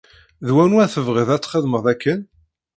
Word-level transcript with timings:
D 0.45 0.49
wanwa 0.55 0.85
tebɣiḍ 0.93 1.29
ad 1.35 1.41
txedmeḍ 1.43 1.85
akken? 1.93 2.19